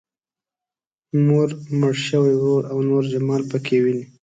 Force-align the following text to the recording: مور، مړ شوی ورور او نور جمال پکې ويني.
مور، 1.25 1.49
مړ 1.79 1.93
شوی 2.07 2.35
ورور 2.37 2.63
او 2.71 2.77
نور 2.89 3.03
جمال 3.11 3.41
پکې 3.51 3.77
ويني. 3.83 4.05